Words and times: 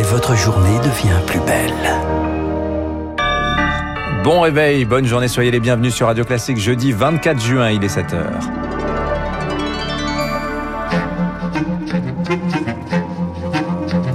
et 0.00 0.02
votre 0.02 0.34
journée 0.34 0.78
devient 0.78 1.20
plus 1.26 1.40
belle. 1.40 1.74
Bon 4.24 4.40
réveil, 4.40 4.86
bonne 4.86 5.04
journée, 5.04 5.28
soyez 5.28 5.50
les 5.50 5.60
bienvenus 5.60 5.94
sur 5.94 6.06
Radio 6.06 6.24
Classique 6.24 6.56
jeudi 6.56 6.92
24 6.92 7.38
juin, 7.38 7.68
il 7.70 7.84
est 7.84 7.94
7h. 7.94 8.16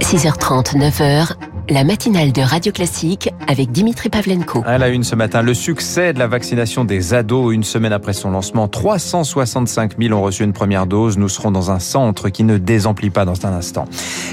6h30, 0.00 0.76
9h, 0.76 1.34
la 1.68 1.84
matinale 1.84 2.32
de 2.32 2.42
Radio 2.42 2.70
Classique 2.70 3.30
avec 3.48 3.72
Dimitri 3.72 4.08
Pavlenko. 4.08 4.62
À 4.66 4.78
la 4.78 4.88
une 4.88 5.04
ce 5.04 5.14
matin, 5.14 5.42
le 5.42 5.54
succès 5.54 6.12
de 6.12 6.18
la 6.18 6.26
vaccination 6.26 6.84
des 6.84 7.14
ados. 7.14 7.52
Une 7.52 7.64
semaine 7.64 7.92
après 7.92 8.12
son 8.12 8.30
lancement, 8.30 8.68
365 8.68 9.98
000 10.00 10.14
ont 10.14 10.22
reçu 10.22 10.44
une 10.44 10.52
première 10.52 10.86
dose. 10.86 11.18
Nous 11.18 11.28
serons 11.28 11.50
dans 11.50 11.70
un 11.70 11.78
centre 11.78 12.28
qui 12.28 12.44
ne 12.44 12.58
désemplit 12.58 13.10
pas 13.10 13.24
dans 13.24 13.46
un 13.46 13.52
instant. 13.52 13.86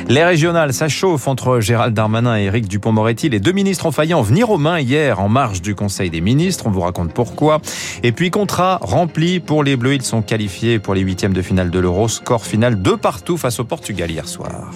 Les 0.08 0.24
régionales, 0.24 0.74
ça 0.74 0.88
chauffe 0.90 1.28
entre 1.28 1.60
Gérald 1.60 1.94
Darmanin 1.94 2.38
et 2.38 2.44
Éric 2.44 2.68
Dupont-Moretti. 2.68 3.30
Les 3.30 3.40
deux 3.40 3.52
ministres 3.52 3.86
ont 3.86 3.92
failli 3.92 4.14
en 4.14 4.22
venir 4.22 4.50
aux 4.50 4.58
mains 4.58 4.80
hier 4.80 5.20
en 5.20 5.30
marge 5.30 5.62
du 5.62 5.76
Conseil 5.76 6.10
des 6.10 6.22
ministres. 6.22 6.66
On 6.68 6.72
vous 6.72 6.82
raconte 6.82 7.14
pourquoi. 7.14 7.62
Et 8.04 8.12
puis, 8.12 8.30
contrat 8.30 8.80
rempli 8.82 9.40
pour 9.40 9.64
les 9.64 9.76
Bleus. 9.76 9.96
Ils 9.96 10.04
sont 10.04 10.22
qualifiés 10.22 10.80
pour 10.80 10.94
les 10.94 11.02
huitièmes 11.02 11.34
de 11.34 11.42
finale 11.42 11.72
de 11.72 11.80
l'Euro. 11.80 12.08
Score 12.08 12.46
final 12.46 12.82
de 12.82 12.92
partout 12.92 13.38
face 13.38 13.60
au 13.60 13.64
Portugal 13.64 14.12
hier 14.12 14.28
soir. 14.28 14.72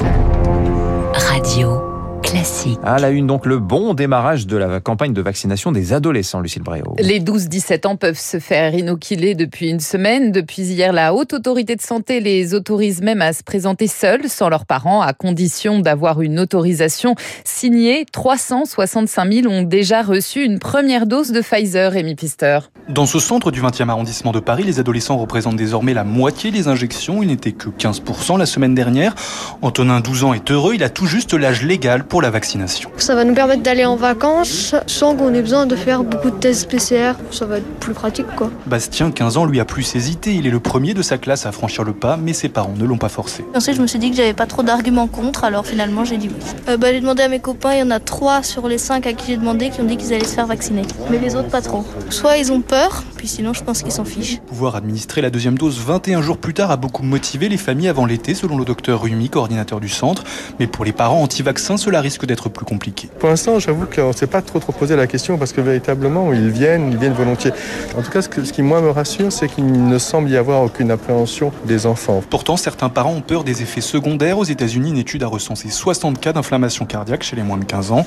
Radio 1.14 1.97
classique. 2.22 2.80
À 2.84 3.00
la 3.00 3.10
une, 3.10 3.28
donc, 3.28 3.46
le 3.46 3.60
bon 3.60 3.94
démarrage 3.94 4.48
de 4.48 4.58
la 4.58 4.80
campagne 4.80 5.14
de 5.14 5.22
vaccination 5.22 5.72
des 5.72 5.94
adolescents, 5.94 6.40
Lucille 6.40 6.64
Bréau. 6.64 6.96
Les 7.00 7.20
12-17 7.20 7.88
ans 7.88 7.96
peuvent 7.96 8.20
se 8.20 8.40
faire 8.40 8.74
inoculer 8.74 9.36
depuis 9.36 9.70
une 9.70 9.80
semaine. 9.80 10.32
Depuis 10.32 10.64
hier, 10.64 10.94
la 10.94 11.14
Haute 11.14 11.34
Autorité 11.34 11.76
de 11.76 11.82
Santé 11.82 12.20
les 12.20 12.54
autorise 12.54 13.02
même 13.02 13.22
à 13.22 13.34
se 13.34 13.44
présenter 13.44 13.88
seuls, 13.88 14.30
sans 14.30 14.50
leurs 14.50 14.66
parents, 14.66 15.02
à 15.02 15.14
condition 15.14 15.80
d'avoir 15.80 16.22
une 16.22 16.40
autorisation 16.40 17.16
signée. 17.44 18.06
365 18.12 19.32
000 19.32 19.48
ont 19.48 19.64
déjà 19.64 20.02
reçu 20.02 20.44
une 20.44 20.60
première 20.60 21.06
dose 21.06 21.32
de 21.32 21.42
Pfizer, 21.42 21.96
Amy 21.96 22.16
Pister. 22.16 22.60
Dans 22.90 23.06
ce 23.06 23.20
centre 23.20 23.52
du 23.52 23.62
20e 23.62 23.90
arrondissement 23.90 24.32
de 24.32 24.40
Paris, 24.40 24.64
les 24.64 24.80
adolescents 24.80 25.18
représentent 25.18 25.58
désormais 25.58 25.94
la 25.94 26.04
moitié 26.04 26.52
des 26.52 26.68
injections. 26.68 27.22
Il 27.22 27.28
n'était 27.28 27.52
que 27.52 27.70
15% 27.70 28.38
la 28.38 28.46
semaine 28.46 28.74
dernière. 28.74 29.14
Antonin, 29.62 30.00
12 30.00 30.24
ans, 30.24 30.34
est 30.34 30.52
heureux. 30.52 30.74
Il 30.74 30.84
a 30.84 30.90
tout 30.90 31.06
juste 31.06 31.34
l'âge 31.34 31.64
légal 31.64 32.07
pour 32.10 32.22
la 32.22 32.30
vaccination. 32.30 32.90
Ça 32.98 33.16
va 33.16 33.24
nous 33.24 33.34
permettre 33.34 33.64
d'aller 33.64 33.86
en 33.86 33.96
vacances 33.96 34.76
sans 34.88 35.16
qu'on 35.16 35.34
ait 35.34 35.42
besoin 35.42 35.66
de 35.66 35.76
faire 35.76 36.04
beaucoup 36.04 36.30
de 36.30 36.36
tests 36.38 36.70
PCR. 36.70 37.14
Ça 37.32 37.46
va 37.46 37.58
être 37.58 37.80
plus 37.80 37.94
pratique 37.94 38.28
quoi. 38.36 38.52
Bastien, 38.66 39.12
15 39.12 39.38
ans, 39.38 39.46
lui 39.46 39.60
a 39.60 39.66
plus 39.66 39.96
hésité. 39.96 40.34
Il 40.34 40.48
est 40.48 40.52
le 40.52 40.60
premier 40.60 40.94
de 40.94 41.02
sa 41.02 41.18
classe 41.18 41.46
à 41.46 41.52
franchir 41.52 41.84
le 41.84 41.94
pas, 41.94 42.18
mais 42.18 42.34
ses 42.34 42.50
parents 42.50 42.74
ne 42.78 42.86
l'ont 42.86 42.98
pas 42.98 43.10
forcé. 43.10 43.46
Ensuite, 43.56 43.76
je 43.76 43.82
me 43.82 43.88
suis 43.88 44.00
dit 44.00 44.10
que 44.12 44.18
j'avais 44.18 44.34
pas 44.34 44.46
trop 44.46 44.64
d'arguments 44.64 45.08
contre, 45.08 45.44
alors 45.44 45.66
finalement 45.66 46.06
j'ai 46.06 46.18
dit 46.18 46.30
oui. 46.30 46.46
Euh, 46.70 46.78
bah, 46.78 46.92
j'ai 46.92 47.02
demandé 47.02 47.24
à 47.24 47.30
mes 47.30 47.40
copains, 47.40 47.74
il 47.74 47.80
y 47.80 47.84
en 47.84 47.92
a 47.92 48.00
3 48.00 48.44
sur 48.44 48.68
les 48.68 48.78
5 48.78 49.06
à 49.08 49.14
qui 49.14 49.28
j'ai 49.28 49.38
demandé 49.38 49.70
qui 49.70 49.82
ont 49.82 49.86
dit 49.86 49.98
qu'ils 49.98 50.14
allaient 50.14 50.26
se 50.26 50.34
faire 50.34 50.48
vacciner. 50.48 50.84
Mais 51.10 51.20
les 51.20 51.36
autres 51.36 51.50
pas 51.50 51.62
trop. 51.62 51.86
Soit 52.10 52.38
ils 52.38 52.52
ont 52.52 52.62
peur, 52.62 53.04
puis 53.16 53.28
sinon 53.28 53.54
je 53.54 53.64
pense 53.64 53.84
qu'ils 53.84 53.92
s'en 53.92 54.06
fichent. 54.06 54.40
Pouvoir 54.48 54.76
administrer 54.76 55.22
la 55.22 55.30
deuxième 55.30 55.58
dose 55.58 55.80
21 55.80 56.22
jours 56.22 56.38
plus 56.38 56.54
tard 56.54 56.72
a 56.72 56.78
beaucoup 56.78 57.04
motivé 57.04 57.50
les 57.50 57.58
familles 57.58 57.90
avant 57.90 58.06
l'été, 58.06 58.34
selon 58.34 58.58
le 58.58 58.66
docteur 58.66 59.02
Rumi, 59.02 59.30
coordinateur 59.30 59.80
du 59.80 59.90
centre. 59.90 60.24
Mais 60.60 60.68
pour 60.68 60.86
les 60.86 60.94
parents 60.94 61.22
anti-vaccins, 61.22 61.78
cela 61.78 61.97
risque 62.02 62.26
d'être 62.26 62.50
plus 62.50 62.66
compliqué. 62.66 63.10
Pour 63.20 63.30
l'instant, 63.30 63.60
j'avoue 63.60 63.86
qu'on 63.86 64.10
ne 64.10 64.14
s'est 64.14 64.28
pas 64.28 64.42
trop 64.42 64.60
trop 64.60 64.72
posé 64.72 64.96
la 64.96 65.08
question 65.08 65.38
parce 65.38 65.54
que 65.54 65.62
véritablement, 65.62 66.34
ils 66.34 66.50
viennent, 66.50 66.92
ils 66.92 66.98
viennent 66.98 67.14
volontiers. 67.14 67.52
En 67.98 68.02
tout 68.02 68.12
cas, 68.12 68.22
ce, 68.22 68.30
ce 68.44 68.54
qui 68.54 68.62
moi 68.62 68.82
me 68.82 68.90
rassure, 68.90 69.32
c'est 69.32 69.48
qu'il 69.48 69.88
ne 69.88 69.98
semble 69.98 70.30
y 70.30 70.38
avoir 70.38 70.64
aucune 70.64 70.92
appréhension 70.92 71.52
des 71.66 71.86
enfants. 71.86 72.24
Pourtant, 72.30 72.58
certains 72.58 72.90
parents 72.90 73.14
ont 73.14 73.22
peur 73.22 73.44
des 73.44 73.62
effets 73.62 73.82
secondaires. 73.82 74.38
Aux 74.38 74.44
États-Unis, 74.44 74.90
une 74.90 74.98
étude 74.98 75.24
a 75.24 75.28
recensé 75.28 75.70
60 75.70 76.20
cas 76.20 76.34
d'inflammation 76.34 76.86
cardiaque 76.86 77.24
chez 77.24 77.36
les 77.36 77.44
moins 77.44 77.58
de 77.58 77.66
15 77.66 77.92
ans. 77.92 78.06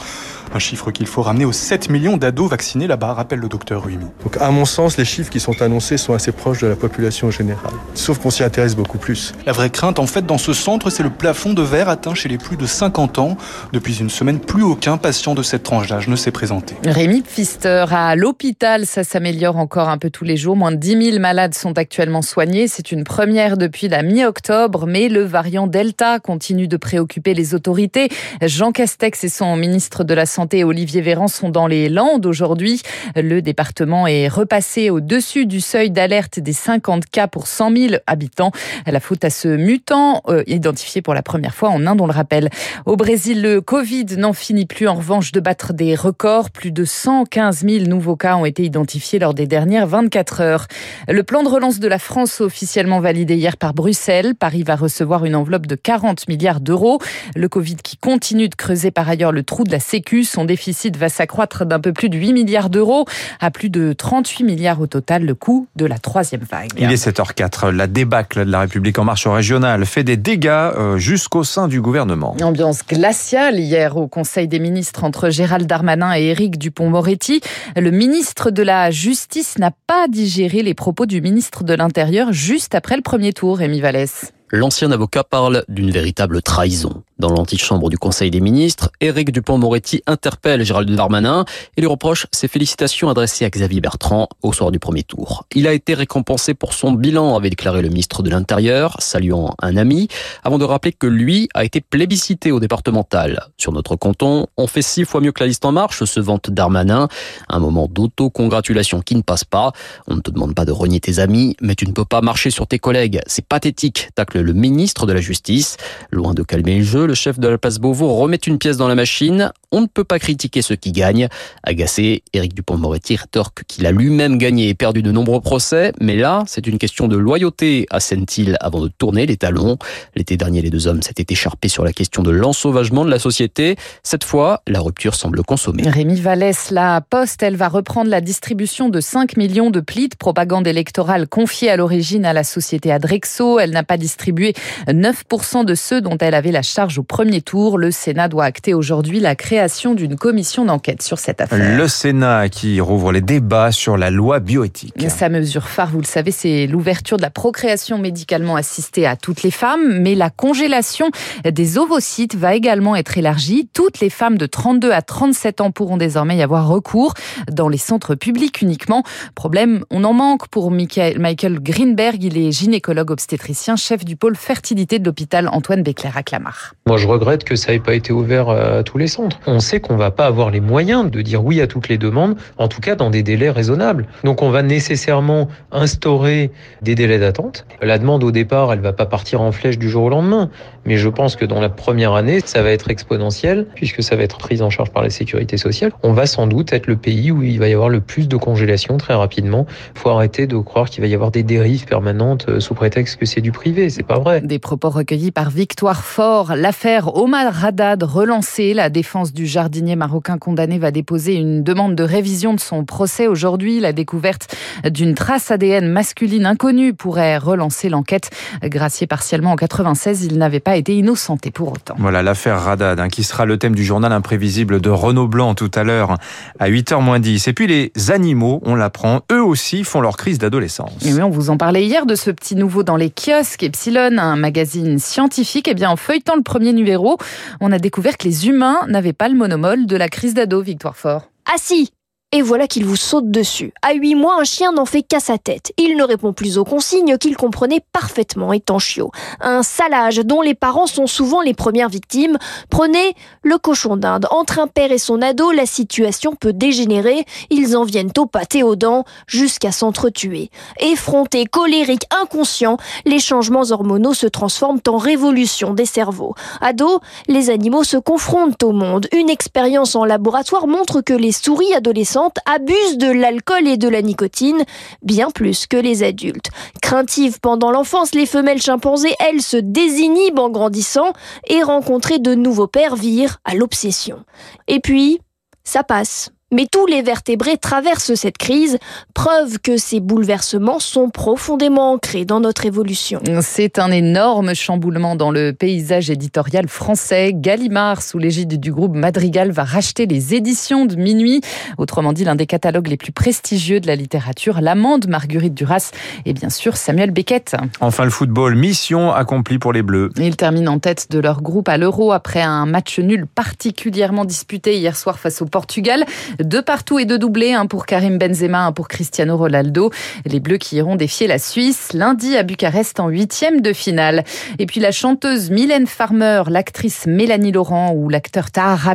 Un 0.53 0.59
chiffre 0.59 0.91
qu'il 0.91 1.07
faut 1.07 1.23
ramener 1.23 1.45
aux 1.45 1.53
7 1.53 1.91
millions 1.91 2.17
d'ados 2.17 2.51
vaccinés 2.51 2.87
là-bas, 2.87 3.13
rappelle 3.13 3.39
le 3.39 3.49
docteur 3.49 3.85
Rumi. 3.85 4.07
Donc, 4.25 4.37
à 4.41 4.51
mon 4.51 4.65
sens, 4.65 4.97
les 4.97 5.05
chiffres 5.05 5.31
qui 5.31 5.41
sont 5.41 5.62
annoncés 5.62 5.97
sont 5.97 6.15
assez 6.15 6.33
proches 6.33 6.61
de 6.61 6.67
la 6.67 6.77
population 6.77 7.31
générale. 7.31 7.73
Sauf 7.95 8.19
qu'on 8.19 8.31
s'y 8.31 8.43
intéresse 8.43 8.75
beaucoup 8.75 8.99
plus. 8.99 9.34
La 9.47 9.53
vraie 9.53 9.71
crainte, 9.71 9.99
en 9.99 10.06
fait, 10.06 10.27
dans 10.27 10.39
ce 10.39 10.53
centre, 10.53 10.91
c'est 10.91 11.03
le 11.03 11.11
plafond 11.11 11.53
de 11.53 11.62
verre 11.62 11.89
atteint 11.89 12.15
chez 12.15 12.29
les 12.29 12.39
plus 12.39 12.56
de 12.56 12.67
50 12.67 13.19
ans. 13.19 13.37
Depuis 13.81 13.99
une 14.01 14.11
semaine, 14.11 14.41
plus 14.41 14.63
aucun 14.63 14.99
patient 14.99 15.35
de 15.35 15.43
cette 15.43 15.63
tranche 15.63 15.89
d'âge 15.89 16.07
ne 16.07 16.15
s'est 16.15 16.33
présenté. 16.33 16.75
Rémi 16.85 17.23
Pfister, 17.23 17.87
à 17.91 18.15
l'hôpital, 18.15 18.85
ça 18.85 19.05
s'améliore 19.05 19.57
encore 19.57 19.89
un 19.89 19.97
peu 19.97 20.11
tous 20.11 20.25
les 20.25 20.37
jours. 20.37 20.55
Moins 20.55 20.71
de 20.71 20.77
10 20.77 21.13
000 21.13 21.19
malades 21.19 21.55
sont 21.55 21.79
actuellement 21.79 22.21
soignés. 22.21 22.69
C'est 22.69 22.93
une 22.93 23.05
première 23.05 23.57
depuis 23.57 23.89
la 23.89 24.03
mi-octobre, 24.03 24.87
mais 24.87 25.09
le 25.09 25.23
variant 25.23 25.67
Delta 25.67 26.19
continue 26.19 26.69
de 26.69 26.77
préoccuper 26.77 27.33
les 27.33 27.55
autorités. 27.55 28.11
Jean 28.43 28.71
Castex 28.71 29.25
et 29.25 29.31
son 29.31 29.57
ministre 29.57 30.05
de 30.05 30.12
la 30.12 30.27
Santé, 30.27 30.62
Olivier 30.62 31.01
Véran, 31.01 31.27
sont 31.27 31.49
dans 31.49 31.67
les 31.67 31.89
Landes 31.89 32.27
aujourd'hui. 32.27 32.83
Le 33.17 33.41
département 33.41 34.07
est 34.07 34.29
repassé 34.29 34.91
au-dessus 34.91 35.47
du 35.47 35.62
seuil 35.62 35.91
d'alerte 35.91 36.39
des 36.39 36.53
50 36.53 37.07
cas 37.07 37.29
pour 37.29 37.47
100 37.47 37.75
000 37.75 37.95
habitants. 38.07 38.53
La 38.85 39.01
faute 39.01 39.25
à 39.25 39.31
ce 39.31 39.49
mutant, 39.49 40.21
euh, 40.29 40.43
identifié 40.47 41.01
pour 41.01 41.15
la 41.15 41.23
première 41.23 41.55
fois 41.55 41.71
en 41.71 41.87
Inde, 41.87 42.03
on 42.03 42.07
le 42.07 42.12
rappelle. 42.12 42.51
Au 42.85 42.97
Brésil, 42.97 43.41
le 43.41 43.62
Covid 43.70 44.16
n'en 44.19 44.32
finit 44.32 44.66
plus 44.66 44.88
en 44.88 44.97
revanche 44.97 45.31
de 45.31 45.38
battre 45.38 45.72
des 45.72 45.94
records. 45.94 46.50
Plus 46.50 46.72
de 46.72 46.84
115 46.84 47.64
000 47.64 47.84
nouveaux 47.84 48.16
cas 48.16 48.34
ont 48.34 48.44
été 48.44 48.64
identifiés 48.64 49.20
lors 49.20 49.32
des 49.32 49.47
dernières 49.47 49.86
24 49.86 50.41
heures. 50.41 50.66
Le 51.08 51.22
plan 51.22 51.44
de 51.44 51.48
relance 51.48 51.78
de 51.78 51.86
la 51.86 52.00
France 52.00 52.41
officiellement 52.41 52.98
validé 52.98 53.36
hier 53.36 53.56
par 53.56 53.72
Bruxelles. 53.72 54.34
Paris 54.34 54.64
va 54.64 54.75
recevoir 54.75 55.25
une 55.25 55.36
enveloppe 55.36 55.69
de 55.69 55.76
40 55.76 56.26
milliards 56.26 56.58
d'euros. 56.58 56.98
Le 57.36 57.48
Covid 57.48 57.76
qui 57.76 57.97
continue 57.97 58.48
de 58.48 58.56
creuser 58.56 58.91
par 58.91 59.08
ailleurs 59.08 59.31
le 59.31 59.44
trou 59.44 59.62
de 59.62 59.70
la 59.70 59.78
Sécu. 59.78 60.25
Son 60.25 60.44
déficit 60.44 60.97
va 60.97 61.08
s'accroître 61.08 61.64
d'un 61.64 61.78
peu 61.78 61.92
plus 61.92 62.08
de 62.08 62.19
8 62.19 62.32
milliards 62.32 62.70
d'euros 62.70 63.04
à 63.38 63.52
plus 63.52 63.70
de 63.70 63.92
38 63.92 64.42
milliards 64.42 64.81
au 64.81 64.88
total, 64.88 65.25
le 65.25 65.37
coût 65.37 65.69
de 65.76 65.87
la 65.87 66.00
troisième 66.00 66.42
vague. 66.42 66.72
Il 66.76 66.91
est 66.91 67.06
7h04. 67.06 67.69
La 67.69 67.87
débâcle 67.87 68.44
de 68.44 68.50
la 68.50 68.58
République 68.62 68.98
en 68.98 69.04
marche 69.04 69.28
régionale 69.28 69.87
fait 69.87 70.02
des 70.02 70.16
dégâts 70.16 70.48
euh, 70.48 70.97
jusqu'au 70.97 71.44
sein 71.44 71.69
du 71.69 71.81
gouvernement. 71.81 72.37
Ambiance 72.42 72.84
glaciale 72.84 73.59
hier 73.60 73.97
au 73.97 74.09
Conseil 74.09 74.48
des 74.48 74.59
ministres 74.59 75.04
entre 75.04 75.31
Gérald 75.31 75.66
Darmanin 75.66 76.16
et 76.16 76.26
Éric 76.26 76.59
Dupont-Moretti. 76.59 77.41
Le 77.76 77.91
ministre 77.91 78.50
de 78.50 78.62
la 78.62 78.91
Justice 78.91 79.59
n'a 79.59 79.71
pas 79.87 80.09
digéré 80.09 80.62
les 80.62 80.75
propos 80.75 81.06
du 81.06 81.21
ministre 81.21 81.65
de 81.65 81.75
l'Intérieur 81.75 82.32
juste 82.32 82.75
après 82.75 82.97
le 82.97 83.03
premier 83.03 83.32
tour, 83.32 83.59
Rémi 83.59 83.81
Vallès. 83.81 84.32
L'ancien 84.53 84.91
avocat 84.91 85.22
parle 85.22 85.65
d'une 85.69 85.93
véritable 85.93 86.43
trahison. 86.43 87.05
Dans 87.21 87.31
l'antichambre 87.31 87.88
du 87.88 87.99
Conseil 87.99 88.33
des 88.33 88.41
ministres, 88.41 88.91
Éric 89.00 89.31
Dupont-Moretti 89.31 90.03
interpelle 90.09 90.65
Gérald 90.65 90.91
Darmanin 90.91 91.44
et 91.77 91.83
lui 91.83 91.87
reproche 91.87 92.27
ses 92.33 92.49
félicitations 92.49 93.09
adressées 93.09 93.44
à 93.44 93.50
Xavier 93.50 93.81
Bertrand 93.81 94.28
au 94.43 94.53
soir 94.53 94.72
du 94.72 94.81
premier 94.81 95.05
tour. 95.05 95.44
Il 95.55 95.69
a 95.69 95.72
été 95.72 95.94
récompensé 95.94 96.55
pour 96.55 96.75
son 96.75 96.91
bilan, 96.91 97.37
avait 97.37 97.50
déclaré 97.50 97.81
le 97.81 97.91
ministre 97.91 98.25
de 98.25 98.31
l'Intérieur, 98.31 98.97
saluant 98.99 99.55
un 99.62 99.77
ami, 99.77 100.09
avant 100.43 100.59
de 100.59 100.65
rappeler 100.65 100.93
que 100.94 101.06
lui 101.06 101.49
a 101.55 101.65
été 101.65 101.81
plébiscité 101.81 102.50
au 102.50 102.59
départemental. 102.59 103.47
Sur 103.56 103.71
notre 103.71 103.94
canton, 103.94 104.49
on 104.56 104.67
fait 104.67 104.82
six 104.82 105.05
fois 105.05 105.21
mieux 105.21 105.31
que 105.31 105.44
la 105.44 105.47
liste 105.47 105.65
en 105.65 105.71
marche, 105.71 106.03
se 106.03 106.19
vante 106.19 106.50
Darmanin. 106.50 107.06
Un 107.49 107.59
moment 107.61 107.87
d'auto-congratulation 107.87 109.00
qui 109.00 109.15
ne 109.15 109.22
passe 109.22 109.44
pas. 109.44 109.71
On 110.09 110.17
ne 110.17 110.21
te 110.21 110.32
demande 110.32 110.56
pas 110.56 110.65
de 110.65 110.72
renier 110.72 110.99
tes 110.99 111.21
amis, 111.21 111.55
mais 111.61 111.77
tu 111.77 111.87
ne 111.87 111.93
peux 111.93 112.05
pas 112.05 112.21
marcher 112.21 112.50
sur 112.50 112.67
tes 112.67 112.81
collègues. 112.81 113.21
C'est 113.27 113.47
pathétique, 113.47 114.09
le 114.43 114.53
ministre 114.53 115.06
de 115.06 115.12
la 115.12 115.21
Justice. 115.21 115.77
Loin 116.11 116.34
de 116.34 116.43
calmer 116.43 116.78
le 116.78 116.84
jeu, 116.84 117.06
le 117.06 117.15
chef 117.15 117.39
de 117.39 117.49
la 117.49 117.59
place 117.59 117.78
Beauvau 117.78 118.15
remet 118.15 118.37
une 118.37 118.59
pièce 118.59 118.77
dans 118.77 118.89
la 118.89 118.95
machine. 118.95 119.53
On 119.73 119.81
ne 119.81 119.87
peut 119.87 120.05
pas 120.05 120.19
critiquer 120.19 120.62
ceux 120.62 120.77
qui 120.77 120.93
gagnent. 120.93 121.28
Agacé, 121.62 122.23
Éric 122.33 122.55
Dupont-Moretti 122.55 123.17
rétorque 123.17 123.65
qu'il 123.67 123.87
a 123.87 123.93
lui-même 123.93 124.39
gagné 124.39 124.69
et 124.69 124.75
perdu 124.75 125.03
de 125.03 125.12
nombreux 125.12 125.41
procès. 125.41 125.93
Mais 126.00 126.17
là, 126.17 126.45
c'est 126.47 126.67
une 126.67 126.79
question 126.79 127.09
de 127.09 127.17
loyauté, 127.17 127.87
assène-t-il 127.91 128.56
avant 128.61 128.81
de 128.81 128.89
tourner 128.89 129.27
les 129.27 129.37
talons. 129.37 129.79
L'été 130.17 130.37
dernier, 130.37 130.62
les 130.62 130.71
deux 130.71 130.87
hommes 130.87 131.03
s'étaient 131.03 131.33
écharpés 131.33 131.69
sur 131.69 131.84
la 131.84 131.93
question 131.93 132.23
de 132.23 132.31
l'ensauvagement 132.31 133.05
de 133.05 133.11
la 133.11 133.19
société. 133.19 133.76
Cette 134.03 134.25
fois, 134.25 134.62
la 134.67 134.81
rupture 134.81 135.14
semble 135.14 135.43
consommée. 135.43 135.82
Rémi 135.87 136.20
Vallès, 136.20 136.70
la 136.70 137.00
Poste, 137.00 137.43
elle 137.43 137.56
va 137.56 137.69
reprendre 137.69 138.11
la 138.11 138.20
distribution 138.20 138.88
de 138.88 139.00
5 139.00 139.37
millions 139.37 139.70
de 139.70 139.81
plis 139.81 140.09
de 140.09 140.17
propagande 140.17 140.67
électorale 140.67 141.29
confiés 141.29 141.70
à 141.70 141.76
l'origine 141.76 142.25
à 142.25 142.32
la 142.32 142.44
société 142.44 142.93
Adrexo. 142.93 143.59
Elle 143.59 143.70
n'a 143.70 143.82
pas 143.82 143.97
distribué 143.97 144.30
9% 144.32 145.65
de 145.65 145.75
ceux 145.75 146.00
dont 146.00 146.17
elle 146.19 146.35
avait 146.35 146.53
la 146.53 146.62
charge 146.62 146.99
au 146.99 147.03
premier 147.03 147.41
tour. 147.41 147.79
Le 147.79 147.91
Sénat 147.91 148.29
doit 148.29 148.44
acter 148.44 148.75
aujourd'hui 148.75 149.21
la 149.21 149.35
création 149.35 149.94
d'une 149.94 150.17
commission 150.17 150.65
d'enquête 150.65 151.03
sur 151.03 151.19
cette 151.19 151.41
affaire. 151.41 151.77
Le 151.77 151.88
Sénat 151.88 152.49
qui 152.49 152.81
rouvre 152.81 153.12
les 153.12 153.21
débats 153.21 153.73
sur 153.73 153.97
la 153.97 154.11
loi 154.11 154.41
bioéthique. 154.41 154.94
Sa 155.09 155.29
mesure 155.29 155.69
phare, 155.69 155.91
vous 155.91 156.00
le 156.00 156.06
savez, 156.06 156.31
c'est 156.31 156.67
l'ouverture 156.67 157.17
de 157.17 157.23
la 157.23 157.31
procréation 157.31 157.99
médicalement 157.99 158.56
assistée 158.56 159.06
à 159.06 159.17
toutes 159.17 159.43
les 159.43 159.50
femmes, 159.50 160.00
mais 160.00 160.15
la 160.15 160.31
congélation 160.31 161.11
des 161.44 161.79
ovocytes 161.79 162.37
va 162.37 162.55
également 162.55 162.97
être 162.97 163.19
élargie. 163.19 163.69
Toutes 163.73 164.00
les 164.00 164.11
femmes 164.11 164.38
de 164.38 164.47
32 164.47 164.91
à 164.93 165.03
37 165.03 165.61
ans 165.61 165.71
pourront 165.71 165.97
désormais 165.97 166.37
y 166.37 166.43
avoir 166.43 166.69
recours 166.69 167.15
dans 167.50 167.69
les 167.69 167.79
centres 167.79 168.15
publics 168.15 168.62
uniquement. 168.62 169.03
Problème, 169.35 169.85
on 169.91 170.05
en 170.05 170.12
manque 170.12 170.49
pour 170.49 170.71
Michael 170.71 171.61
Greenberg, 171.61 172.23
il 172.23 172.38
est 172.38 172.53
gynécologue 172.53 173.11
obstétricien, 173.11 173.76
chef 173.76 174.05
du 174.05 174.17
pôle 174.20 174.37
fertilité 174.37 174.99
de 174.99 175.06
l'hôpital 175.06 175.49
Antoine 175.49 175.82
Béclair 175.82 176.17
à 176.17 176.22
Clamart. 176.22 176.75
Moi, 176.87 176.99
je 176.99 177.08
regrette 177.08 177.43
que 177.43 177.56
ça 177.56 177.72
n'ait 177.72 177.81
pas 177.81 177.94
été 177.94 178.12
ouvert 178.12 178.50
à 178.50 178.82
tous 178.82 178.99
les 178.99 179.06
centres. 179.06 179.40
On 179.46 179.61
sait 179.61 179.81
qu'on 179.81 179.96
va 179.96 180.11
pas 180.11 180.26
avoir 180.26 180.50
les 180.50 180.61
moyens 180.61 181.11
de 181.11 181.22
dire 181.22 181.43
oui 181.43 181.61
à 181.61 181.67
toutes 181.67 181.88
les 181.88 181.96
demandes, 181.96 182.37
en 182.58 182.69
tout 182.69 182.82
cas 182.82 182.94
dans 182.94 183.08
des 183.08 183.22
délais 183.22 183.50
raisonnables. 183.50 184.06
Donc, 184.22 184.43
on 184.43 184.50
va 184.50 184.62
nécessairement 184.62 185.49
instaurer 185.72 186.50
des 186.82 186.94
délais 186.94 187.19
d'attente. 187.19 187.64
La 187.81 187.99
demande 187.99 188.22
au 188.22 188.31
départ, 188.31 188.72
elle 188.72 188.81
va 188.81 188.93
pas 188.93 189.06
partir 189.06 189.40
en 189.40 189.52
flèche 189.52 189.78
du 189.78 189.88
jour 189.88 190.05
au 190.05 190.11
lendemain, 190.11 190.50
mais 190.84 190.99
je 190.99 191.08
pense 191.08 191.34
que 191.34 191.46
dans 191.46 191.61
la 191.61 191.70
première 191.70 192.12
année, 192.12 192.40
ça 192.44 192.62
va 192.62 192.70
être 192.70 192.90
exponentiel 192.90 193.66
puisque 193.75 194.02
ça 194.02 194.16
va 194.16 194.23
être 194.23 194.37
pris 194.37 194.61
en 194.61 194.69
charge 194.69 194.90
par 194.90 195.02
la 195.02 195.11
sécurité 195.11 195.56
sociale. 195.56 195.93
On 196.02 196.12
va 196.12 196.26
sans 196.26 196.46
doute 196.46 196.75
être 196.75 196.87
le 196.87 196.96
pays 196.96 197.31
où 197.31 197.43
il 197.43 197.58
va 197.58 197.69
y 197.69 197.73
avoir 197.73 197.88
le 197.88 198.00
plus 198.00 198.28
de 198.28 198.37
congélation 198.37 198.99
très 198.99 199.14
rapidement. 199.14 199.66
Faut 199.94 200.11
arrêter 200.11 200.46
de 200.46 200.58
croire 200.58 200.90
qu'il 200.90 201.00
va 201.00 201.06
y 201.06 201.14
avoir 201.14 201.31
des 201.31 201.43
dérives 201.43 201.87
permanentes 201.87 202.46
euh, 202.49 202.61
sous 202.61 202.75
prétexte 202.75 203.19
que 203.19 203.25
c'est 203.25 203.40
du 203.40 203.52
privé. 203.52 203.88
Pas 204.11 204.19
vrai. 204.19 204.41
Des 204.41 204.59
propos 204.59 204.91
recueillis 204.91 205.31
par 205.31 205.51
Victoire 205.51 206.03
Fort. 206.03 206.55
L'affaire 206.57 207.17
Omar 207.17 207.65
Haddad 207.65 208.03
relancée. 208.03 208.75
La 208.75 208.91
défense 208.91 209.33
du 209.33 209.47
jardinier 209.47 209.97
marocain 209.97 210.39
condamné 210.39 210.79
va 210.79 210.91
déposer 210.91 211.35
une 211.35 211.62
demande 211.62 211.95
de 211.95 212.03
révision 212.03 212.55
de 212.55 212.61
son 212.61 212.85
procès 212.85 213.27
aujourd'hui. 213.27 213.79
La 213.79 213.93
découverte 213.93 214.55
d'une 214.85 215.15
trace 215.15 215.51
ADN 215.51 215.89
masculine 215.89 216.47
inconnue 216.47 216.93
pourrait 216.93 217.39
relancer 217.39 217.89
l'enquête. 217.89 218.31
Gracié 218.62 219.07
partiellement 219.07 219.53
en 219.53 219.57
96, 219.57 220.25
il 220.25 220.39
n'avait 220.39 220.61
pas 220.61 220.77
été 220.77 220.97
innocenté 220.97 221.51
pour 221.51 221.73
autant. 221.73 221.95
Voilà 221.99 222.23
l'affaire 222.23 222.67
Haddad 222.67 222.99
hein, 222.99 223.09
qui 223.09 223.23
sera 223.23 223.45
le 223.45 223.59
thème 223.59 223.75
du 223.75 223.85
journal 223.85 224.12
imprévisible 224.12 224.81
de 224.81 224.91
Renaud 224.91 225.29
Blanc 225.29 225.55
tout 225.55 225.71
à 225.75 225.85
l'heure 225.85 226.17
à 226.59 226.69
8h 226.69 227.01
moins 227.01 227.21
10. 227.21 227.47
Et 227.49 227.53
puis 227.53 227.67
les 227.67 227.93
animaux, 228.11 228.61
on 228.65 228.75
l'apprend, 228.75 229.21
eux 229.31 229.43
aussi 229.43 229.85
font 229.85 230.01
leur 230.01 230.17
crise 230.17 230.39
d'adolescence. 230.39 231.05
Et 231.05 231.12
oui, 231.12 231.23
on 231.23 231.31
vous 231.31 231.51
en 231.51 231.57
parlait 231.57 231.85
hier 231.85 232.07
de 232.07 232.15
ce 232.15 232.31
petit 232.31 232.57
nouveau 232.57 232.83
dans 232.83 232.97
les 232.97 233.11
kiosques. 233.11 233.62
Un 233.96 234.37
magazine 234.37 234.98
scientifique. 234.98 235.66
Eh 235.66 235.75
bien, 235.75 235.90
en 235.90 235.96
feuilletant 235.96 236.37
le 236.37 236.42
premier 236.42 236.72
numéro, 236.72 237.19
on 237.60 237.72
a 237.72 237.78
découvert 237.78 238.16
que 238.16 238.25
les 238.25 238.46
humains 238.46 238.78
n'avaient 238.87 239.12
pas 239.12 239.28
le 239.28 239.34
monomole 239.34 239.87
de 239.87 239.96
la 239.96 240.08
crise 240.08 240.34
d'ado, 240.34 240.60
Victoire 240.60 240.96
Fort. 240.96 241.31
Ah 241.46 241.56
si 241.58 241.90
et 242.32 242.43
voilà 242.43 242.69
qu'il 242.69 242.85
vous 242.85 242.94
saute 242.94 243.29
dessus. 243.29 243.73
À 243.82 243.93
huit 243.93 244.15
mois, 244.15 244.41
un 244.41 244.44
chien 244.44 244.71
n'en 244.71 244.85
fait 244.85 245.03
qu'à 245.03 245.19
sa 245.19 245.37
tête. 245.37 245.73
Il 245.79 245.97
ne 245.97 246.05
répond 246.05 246.32
plus 246.32 246.59
aux 246.59 246.65
consignes 246.65 247.19
qu'il 247.19 247.37
comprenait 247.37 247.82
parfaitement 247.93 248.53
étant 248.53 248.79
chiot. 248.79 249.11
Un 249.41 249.65
salage 249.65 250.19
dont 250.19 250.41
les 250.41 250.55
parents 250.55 250.87
sont 250.87 251.09
souvent 251.09 251.41
les 251.41 251.55
premières 251.55 251.88
victimes. 251.88 252.38
Prenez 252.69 253.15
le 253.43 253.59
cochon 253.59 253.97
d'Inde. 253.97 254.29
Entre 254.31 254.61
un 254.61 254.69
père 254.69 254.93
et 254.93 254.99
son 254.99 255.23
ado, 255.23 255.50
la 255.50 255.67
situation 255.67 256.37
peut 256.37 256.53
dégénérer. 256.53 257.25
Ils 257.50 257.77
en 257.77 257.82
viennent 257.82 258.12
au 258.17 258.27
pâté 258.27 258.62
aux 258.62 258.76
dents 258.76 259.05
jusqu'à 259.26 259.73
s'entretuer. 259.73 260.50
Effrontés, 260.79 261.47
colériques, 261.47 262.06
inconscients, 262.23 262.76
les 263.06 263.19
changements 263.19 263.69
hormonaux 263.71 264.15
se 264.15 264.29
transforment 264.29 264.81
en 264.87 264.99
révolution 264.99 265.75
des 265.75 265.85
cerveaux. 265.85 266.37
Ado, 266.61 267.00
les 267.26 267.50
animaux 267.50 267.83
se 267.83 267.97
confrontent 267.97 268.62
au 268.62 268.71
monde. 268.71 269.09
Une 269.12 269.31
expérience 269.31 269.97
en 269.97 270.05
laboratoire 270.05 270.69
montre 270.69 271.00
que 271.00 271.12
les 271.12 271.33
souris 271.33 271.75
adolescentes 271.75 272.19
abusent 272.46 272.99
de 272.99 273.11
l'alcool 273.11 273.67
et 273.67 273.76
de 273.76 273.88
la 273.88 274.02
nicotine 274.02 274.64
bien 275.02 275.31
plus 275.31 275.67
que 275.67 275.76
les 275.76 276.02
adultes. 276.02 276.50
Craintives 276.82 277.40
pendant 277.40 277.70
l'enfance, 277.70 278.14
les 278.14 278.26
femelles 278.26 278.62
chimpanzés, 278.62 279.14
elles, 279.19 279.43
se 279.43 279.56
désinhibent 279.56 280.38
en 280.38 280.50
grandissant 280.50 281.12
et 281.49 281.62
rencontrer 281.62 282.19
de 282.19 282.34
nouveaux 282.34 282.67
pères 282.67 282.96
vire 282.96 283.38
à 283.44 283.55
l'obsession. 283.55 284.25
Et 284.69 284.81
puis, 284.81 285.20
ça 285.64 285.82
passe. 285.82 286.31
Mais 286.52 286.67
tous 286.67 286.87
les 286.87 287.02
vertébrés 287.02 287.58
traversent 287.58 288.14
cette 288.14 288.37
crise, 288.37 288.79
preuve 289.14 289.61
que 289.61 289.76
ces 289.76 290.00
bouleversements 290.00 290.81
sont 290.81 291.08
profondément 291.08 291.93
ancrés 291.93 292.25
dans 292.25 292.41
notre 292.41 292.67
évolution. 292.67 293.20
C'est 293.41 293.79
un 293.79 293.93
énorme 293.93 294.52
chamboulement 294.55 295.14
dans 295.14 295.31
le 295.31 295.52
paysage 295.52 296.11
éditorial 296.11 296.67
français. 296.67 297.31
Gallimard, 297.32 298.02
sous 298.02 298.19
l'égide 298.19 298.58
du 298.58 298.73
groupe 298.73 298.97
Madrigal, 298.97 299.52
va 299.52 299.62
racheter 299.62 300.06
les 300.06 300.35
éditions 300.35 300.87
de 300.87 300.97
Minuit, 300.97 301.41
autrement 301.79 302.12
dit 302.12 302.25
l'un 302.25 302.35
des 302.35 302.47
catalogues 302.47 302.88
les 302.88 302.97
plus 302.97 303.12
prestigieux 303.12 303.79
de 303.79 303.87
la 303.87 303.94
littérature, 303.94 304.61
L'Amande, 304.61 305.06
Marguerite 305.06 305.55
Duras 305.55 305.93
et 306.26 306.32
bien 306.32 306.50
sûr 306.50 306.76
Samuel 306.76 307.12
Beckett. 307.12 307.55
Enfin 307.81 308.02
le 308.05 308.11
football, 308.11 308.56
mission 308.56 309.12
accomplie 309.12 309.61
pour 309.61 309.73
les 309.73 309.82
Bleus. 309.82 310.11
Ils 310.17 310.37
terminent 310.37 310.73
en 310.73 310.79
tête 310.81 311.12
de 311.12 311.20
leur 311.20 311.43
groupe 311.43 311.69
à 311.69 311.79
l'Euro 311.79 312.11
après 312.11 312.43
un 312.43 312.67
match 312.67 312.99
nul 312.99 313.26
particulièrement 313.26 314.25
disputé 314.25 314.76
hier 314.76 314.97
soir 314.97 315.20
face 315.20 315.43
au 315.43 315.47
Portugal. 315.47 316.05
Deux 316.42 316.62
partout 316.62 316.98
et 316.98 317.04
deux 317.04 317.19
doublés, 317.19 317.52
un 317.52 317.66
pour 317.66 317.87
Karim 317.87 318.19
Benzema, 318.19 318.64
un 318.64 318.72
pour 318.72 318.88
Cristiano 318.88 319.37
Ronaldo. 319.37 319.90
Les 320.25 320.40
Bleus 320.40 320.58
qui 320.58 320.76
iront 320.76 320.96
défier 320.96 321.26
la 321.26 321.38
Suisse 321.38 321.92
lundi 321.92 322.37
à 322.37 322.42
Bucarest 322.42 322.98
en 323.00 323.08
huitième 323.08 323.60
de 323.60 323.72
finale. 323.72 324.25
Et 324.58 324.66
puis 324.66 324.81
la 324.81 324.90
chanteuse 324.90 325.50
Mylène 325.50 325.87
Farmer, 325.87 326.44
l'actrice 326.48 327.06
Mélanie 327.06 327.52
Laurent 327.52 327.92
ou 327.94 328.08
l'acteur 328.08 328.50
Tara 328.50 328.94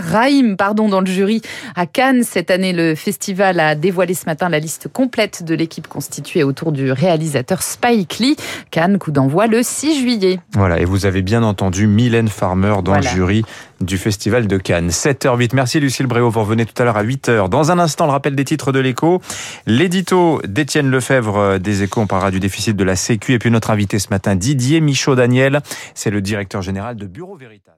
Rahim 0.00 0.56
pardon, 0.56 0.88
dans 0.88 1.00
le 1.00 1.06
jury 1.06 1.40
à 1.74 1.86
Cannes. 1.86 2.22
Cette 2.22 2.50
année, 2.50 2.72
le 2.72 2.94
festival 2.94 3.60
a 3.60 3.74
dévoilé 3.74 4.14
ce 4.14 4.26
matin 4.26 4.48
la 4.48 4.58
liste 4.58 4.88
complète 4.88 5.44
de 5.44 5.54
l'équipe 5.54 5.88
constituée 5.88 6.42
autour 6.42 6.72
du 6.72 6.92
réalisateur 6.92 7.62
Spike 7.62 8.18
Lee. 8.18 8.36
Cannes, 8.70 8.98
coup 8.98 9.12
d'envoi 9.12 9.46
le 9.46 9.62
6 9.62 10.00
juillet. 10.00 10.40
Voilà, 10.52 10.78
et 10.78 10.84
vous 10.84 11.06
avez 11.06 11.22
bien 11.22 11.42
entendu 11.42 11.86
Mylène 11.86 12.28
Farmer 12.28 12.76
dans 12.84 12.96
le 12.96 13.02
jury 13.02 13.44
du 13.80 13.98
Festival 13.98 14.46
de 14.46 14.56
Cannes. 14.56 14.88
7h08. 14.88 15.50
Merci 15.54 15.80
Lucille 15.80 16.06
Bréau. 16.06 16.30
Vous 16.30 16.40
revenez 16.40 16.66
tout 16.66 16.80
à 16.80 16.84
l'heure 16.84 16.96
à 16.96 17.04
8h. 17.04 17.48
Dans 17.48 17.70
un 17.70 17.78
instant, 17.78 18.06
le 18.06 18.12
rappel 18.12 18.34
des 18.34 18.44
titres 18.44 18.72
de 18.72 18.80
l'écho. 18.80 19.20
L'édito 19.66 20.40
d'Étienne 20.46 20.90
Lefebvre 20.90 21.36
euh, 21.36 21.58
des 21.58 21.82
échos. 21.82 22.00
On 22.00 22.06
parlera 22.06 22.30
du 22.30 22.40
déficit 22.40 22.76
de 22.76 22.84
la 22.84 22.96
Sécu. 22.96 23.32
Et 23.32 23.38
puis 23.38 23.50
notre 23.50 23.70
invité 23.70 23.98
ce 23.98 24.08
matin, 24.10 24.34
Didier 24.34 24.80
Michaud-Daniel. 24.80 25.60
C'est 25.94 26.10
le 26.10 26.20
directeur 26.20 26.62
général 26.62 26.96
de 26.96 27.06
Bureau 27.06 27.36
Veritas. 27.36 27.76